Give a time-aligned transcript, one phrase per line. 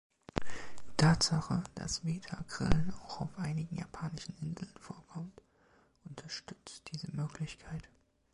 [0.87, 5.31] Die Tatsache, dass Weta-Grillen auch auf einigen japanischen Inseln vorkommen,
[6.05, 7.87] unterstützt diese Möglichkeit.